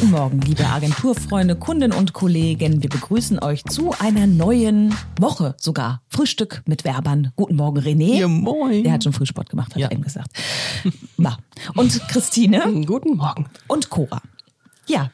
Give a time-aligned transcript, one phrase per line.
[0.00, 2.82] Guten Morgen, liebe Agenturfreunde, Kunden und Kollegen.
[2.82, 6.02] Wir begrüßen euch zu einer neuen Woche sogar.
[6.08, 7.32] Frühstück mit Werbern.
[7.34, 8.20] Guten Morgen, René.
[8.20, 8.84] Ja, moin.
[8.84, 9.88] Der hat schon Frühsport gemacht, hat Ja.
[9.88, 10.30] er eben gesagt.
[11.74, 13.46] Und Christine Guten Morgen.
[13.66, 14.22] und Cora.
[14.86, 15.10] Ja.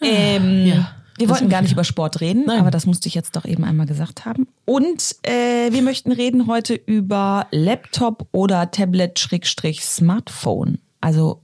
[0.00, 0.90] Ähm, ja.
[1.18, 2.60] Wir wollten gar nicht über Sport reden, Nein.
[2.60, 4.46] aber das musste ich jetzt doch eben einmal gesagt haben.
[4.64, 10.78] Und äh, wir möchten reden heute über Laptop oder Tablet Schrägstrich Smartphone.
[11.02, 11.42] Also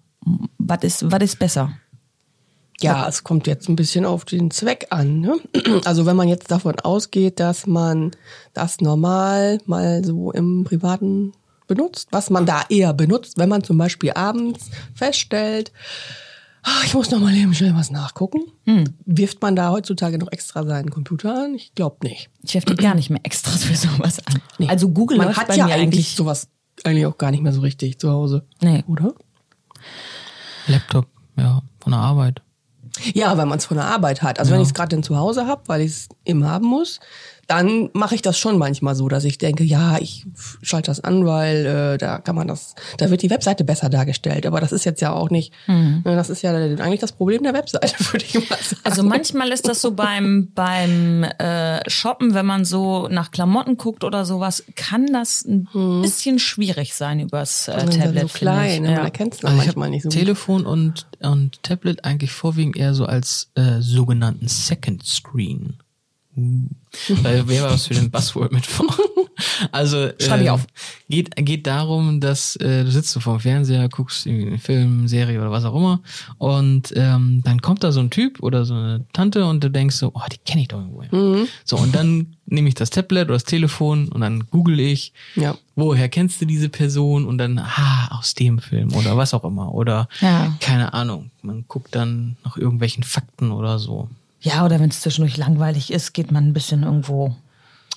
[0.59, 1.73] was ist was ist besser?
[2.85, 5.21] Ja, es kommt jetzt ein bisschen auf den Zweck an.
[5.21, 5.37] Ne?
[5.85, 8.11] Also wenn man jetzt davon ausgeht, dass man
[8.53, 11.33] das normal mal so im Privaten
[11.67, 15.73] benutzt, was man da eher benutzt, wenn man zum Beispiel abends feststellt,
[16.63, 18.41] "Ah, ich muss noch mal eben schnell was nachgucken,
[19.07, 21.55] wirft man da heutzutage noch extra seinen Computer an?
[21.55, 22.29] Ich glaube nicht.
[22.43, 24.69] Ich werfe die gar nicht mehr extra für sowas an.
[24.69, 26.49] Also Google man läuft hat bei ja mir eigentlich eigentlich sowas
[26.85, 28.45] eigentlich auch gar nicht mehr so richtig zu Hause.
[28.61, 28.83] Nee.
[28.89, 29.15] Oder?
[30.67, 32.43] Laptop, ja, von der Arbeit.
[33.13, 34.39] Ja, wenn man es von der Arbeit hat.
[34.39, 37.01] Also wenn ich es gerade dann zu Hause habe, weil ich es eben haben muss,
[37.47, 40.27] dann mache ich das schon manchmal so, dass ich denke, ja, ich
[40.63, 44.47] schalte das an, weil äh, da kann man das, da wird die Webseite besser dargestellt.
[44.47, 47.55] Aber das ist jetzt ja auch nicht, ne, das ist ja eigentlich das Problem der
[47.55, 48.81] Webseite, würde ich mal sagen.
[48.85, 54.05] Also manchmal ist das so beim beim äh, Shoppen, wenn man so nach Klamotten guckt
[54.05, 55.69] oder sowas, kann das ein
[56.03, 58.23] bisschen schwierig sein übers äh, Tablet.
[58.23, 58.97] so klein, finde ne, ich.
[58.97, 59.05] man Ja.
[59.05, 60.19] erkennt es Also ich manchmal nicht so gut.
[60.19, 65.75] Telefon und, und Tablet eigentlich vorwiegend eher so als äh, sogenannten Second Screen.
[66.37, 68.87] Weil wäre was für den Buzzword mit vor.
[69.73, 70.67] Also Schreib ich äh, auf.
[71.09, 75.41] Geht, geht darum, dass äh, du sitzt so vorm Fernseher, guckst irgendwie einen Film, Serie
[75.41, 76.01] oder was auch immer
[76.39, 79.97] und ähm, dann kommt da so ein Typ oder so eine Tante und du denkst
[79.97, 81.03] so, oh, die kenne ich doch irgendwo.
[81.17, 81.47] Mhm.
[81.65, 85.57] So und dann nehme ich das Tablet oder das Telefon und dann google ich, Ja.
[85.75, 89.75] woher kennst du diese Person und dann, ah, aus dem Film oder was auch immer.
[89.75, 90.55] Oder Ja.
[90.61, 91.31] keine Ahnung.
[91.43, 94.09] Man guckt dann nach irgendwelchen Fakten oder so.
[94.45, 97.35] Ja, oder wenn es zwischendurch langweilig ist, geht man ein bisschen irgendwo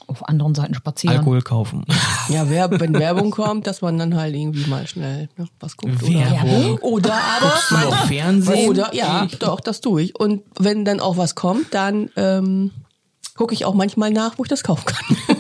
[0.08, 1.18] auf anderen Seiten spazieren.
[1.18, 1.85] Alkohol kaufen.
[2.30, 6.02] Ja, wer, wenn Werbung kommt, dass man dann halt irgendwie mal schnell ne, was guckt.
[6.06, 6.78] Werbung?
[6.80, 8.69] Oder, oder aber Guckst du noch Fernsehen?
[8.69, 10.19] Oder ja, doch, das tue ich.
[10.19, 12.72] Und wenn dann auch was kommt, dann ähm,
[13.38, 15.37] gucke ich auch manchmal nach, wo ich das kaufen kann.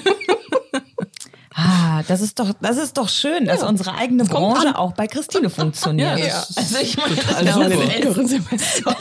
[2.07, 4.75] Das ist doch, das ist doch schön, dass unsere eigene kommt Branche an.
[4.75, 6.19] auch bei Christine funktioniert.
[6.19, 6.43] Ja.
[6.55, 8.95] Also ich meine, Total das, Semestern.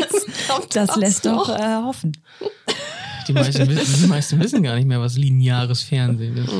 [0.73, 2.13] das lässt doch äh, hoffen.
[3.29, 6.53] Die meisten, wissen, die meisten wissen gar nicht mehr, was lineares Fernsehen ist.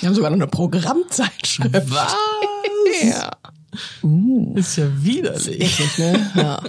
[0.00, 1.90] Wir haben sogar noch eine Programmzeitschrift.
[1.90, 2.14] Was?
[3.02, 3.30] Ja.
[4.54, 5.78] Ist ja widerlich.
[5.78, 6.30] Wirklich, ne?
[6.36, 6.60] Ja.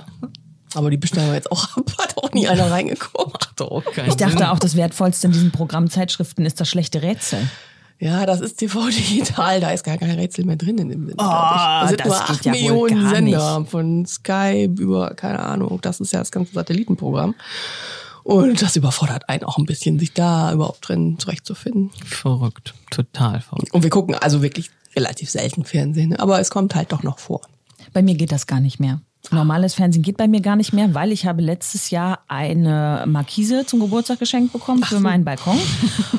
[0.74, 1.84] Aber die bestellen wir jetzt auch ab.
[2.00, 3.34] Hat auch nie einer reingeguckt.
[3.34, 4.44] Macht doch Ich dachte Sinn.
[4.48, 7.40] auch, das Wertvollste in diesen Programmzeitschriften ist das schlechte Rätsel.
[8.00, 9.60] Ja, das ist TV digital.
[9.60, 11.16] Da ist gar kein Rätsel mehr drin in dem Sinne.
[11.18, 15.80] Oh, das nur geht acht ja wohl Millionen Sender von Sky über, keine Ahnung.
[15.82, 17.36] Das ist ja das ganze Satellitenprogramm.
[18.24, 21.92] Und das überfordert einen auch ein bisschen, sich da überhaupt drin zurechtzufinden.
[22.06, 22.74] Verrückt.
[22.92, 23.74] Total verrückt.
[23.74, 27.42] Und wir gucken also wirklich relativ selten Fernsehen, aber es kommt halt doch noch vor.
[27.94, 29.00] Bei mir geht das gar nicht mehr.
[29.32, 33.66] Normales Fernsehen geht bei mir gar nicht mehr, weil ich habe letztes Jahr eine Markise
[33.66, 35.60] zum Geburtstag geschenkt bekommen für meinen Balkon.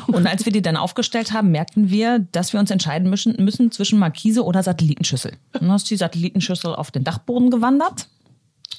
[0.09, 3.71] Und als wir die dann aufgestellt haben, merkten wir, dass wir uns entscheiden müssen, müssen
[3.71, 5.33] zwischen Markise oder Satellitenschüssel.
[5.55, 8.09] Und dann ist die Satellitenschüssel auf den Dachboden gewandert.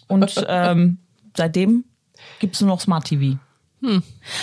[0.08, 1.00] Und ähm,
[1.36, 1.86] seitdem
[2.40, 3.40] gibt's nur noch Smart TV.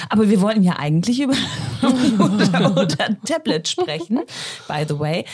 [0.09, 1.35] Aber wir wollten ja eigentlich über
[2.19, 4.21] oder, oder Tablet sprechen,
[4.69, 5.25] by the way.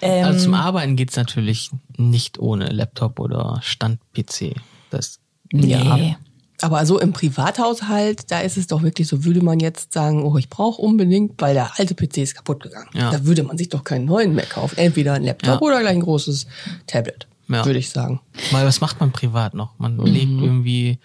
[0.00, 4.54] Ähm, Also zum Arbeiten geht's natürlich nicht ohne Laptop oder Stand-PC.
[4.90, 5.18] Das
[5.52, 5.72] nee.
[5.72, 6.16] Ja.
[6.60, 10.36] Aber so im Privathaushalt, da ist es doch wirklich so, würde man jetzt sagen, oh,
[10.38, 12.88] ich brauche unbedingt, weil der alte PC ist kaputt gegangen.
[12.94, 13.12] Ja.
[13.12, 14.76] Da würde man sich doch keinen neuen mehr kaufen.
[14.76, 15.60] Entweder ein Laptop Ja.
[15.60, 16.46] oder gleich ein großes
[16.88, 17.64] Tablet, Ja.
[17.64, 18.20] würde ich sagen.
[18.50, 19.78] Weil was macht man privat noch?
[19.78, 20.98] Man legt irgendwie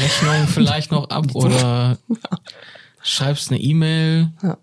[0.00, 1.98] Rechnungen vielleicht noch ab oder
[3.02, 4.56] schreibst eine E-Mail, Ja.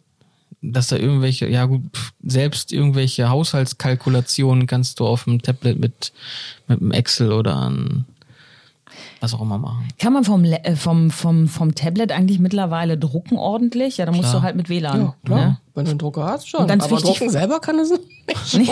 [0.61, 1.83] dass da irgendwelche, ja gut,
[2.23, 6.11] selbst irgendwelche Haushaltskalkulationen kannst du auf dem Tablet mit,
[6.67, 8.05] mit einem Excel oder an
[9.21, 9.87] was auch immer machen.
[9.99, 13.97] Kann man vom, äh, vom, vom, vom Tablet eigentlich mittlerweile drucken ordentlich?
[13.97, 15.01] Ja, da musst du halt mit WLAN.
[15.01, 15.39] Ja, klar.
[15.45, 15.57] Ne?
[15.75, 16.61] Wenn du einen Drucker hast, schon.
[16.61, 18.71] Und ganz Aber wichtig- drucken selber kann es nicht.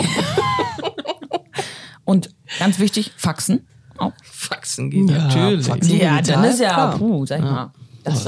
[2.04, 3.66] Und ganz wichtig, Faxen.
[3.98, 4.10] Oh.
[4.50, 5.66] Faxen geht Ja, natürlich.
[5.66, 5.96] Faxen.
[5.98, 6.98] Ja, dann ist ja, klar.
[6.98, 7.70] puh, sag ich mal.
[8.02, 8.26] Das,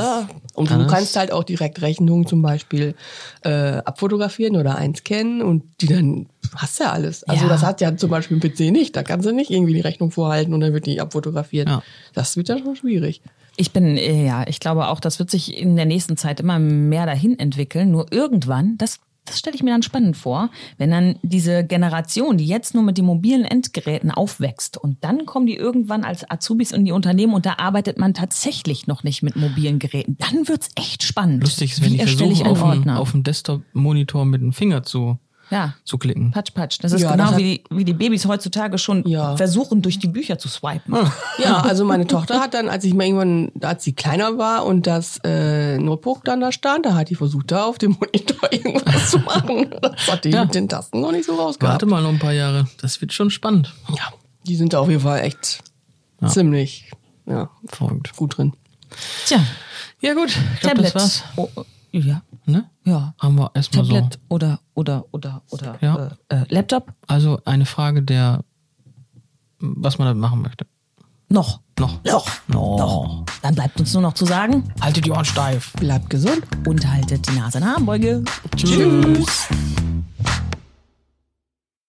[0.54, 2.94] Und du kannst halt auch direkt Rechnungen zum Beispiel
[3.42, 7.24] äh, abfotografieren oder einscannen und die dann hast du ja alles.
[7.24, 7.48] Also Ja.
[7.48, 8.94] das hat ja zum Beispiel ein PC nicht.
[8.94, 11.68] Da kannst du nicht irgendwie die Rechnung vorhalten und dann wird die abfotografiert.
[11.68, 11.82] Ja.
[12.12, 13.22] Das wird dann schon schwierig.
[13.56, 16.58] Ich bin, äh, ja, ich glaube auch, das wird sich in der nächsten Zeit immer
[16.58, 17.90] mehr dahin entwickeln.
[17.90, 22.46] Nur irgendwann, das das stelle ich mir dann spannend vor, wenn dann diese Generation, die
[22.46, 26.84] jetzt nur mit den mobilen Endgeräten aufwächst und dann kommen die irgendwann als Azubis in
[26.84, 30.16] die Unternehmen und da arbeitet man tatsächlich noch nicht mit mobilen Geräten.
[30.18, 31.42] Dann wird's echt spannend.
[31.42, 34.82] Lustig ist, wenn Wie ich versuche, ich auf dem, auf dem Desktop-Monitor mit dem Finger
[34.82, 35.18] zu,
[35.52, 35.74] ja.
[35.84, 36.32] zu klicken.
[36.32, 36.78] Patsch, patsch.
[36.80, 39.36] Das ist Ja, genau das wie, die, wie die Babys heutzutage schon Ja.
[39.36, 40.96] versuchen, durch die Bücher zu swipen.
[41.38, 44.86] Ja, also meine Tochter hat dann, als ich mal irgendwann, als sie kleiner war und
[44.88, 49.10] das äh, Notebook dann da stand, da hat die versucht, da auf dem Monitor irgendwas
[49.10, 49.72] zu machen.
[49.80, 50.44] Das hat die Ja.
[50.44, 51.74] mit den Tasten noch nicht so rausgehabt.
[51.74, 52.66] Warte mal noch ein paar Jahre.
[52.80, 53.72] Das wird schon spannend.
[53.90, 54.12] Ja,
[54.46, 55.62] die sind da auf jeden Fall echt
[56.26, 56.90] ziemlich
[57.26, 58.16] ja, Verrückt.
[58.16, 58.52] gut drin.
[59.26, 59.38] Tja,
[60.00, 60.94] Ja gut, ich glaube, Tablet.
[60.94, 61.22] das war's.
[61.36, 61.48] Oh,
[61.92, 62.68] ja, Ne?
[62.84, 63.14] ja.
[63.20, 63.92] Haben wir erstmal so.
[63.94, 66.10] Tablet oder, oder, oder, oder Ja.
[66.28, 66.92] äh, äh, Laptop?
[67.06, 68.42] Also eine Frage der,
[69.60, 70.66] was man damit machen möchte.
[71.28, 71.60] Noch.
[71.78, 72.04] Noch.
[72.04, 72.26] Noch.
[72.48, 73.24] Noch.
[73.42, 75.72] Dann bleibt uns nur noch zu sagen, Haltet die Ohren steif.
[75.74, 76.42] Bleibt gesund.
[76.66, 78.22] und haltet die Nase in Armbeuge.
[78.56, 79.48] Tschüss.